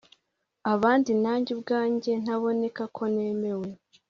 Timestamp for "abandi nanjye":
0.73-1.49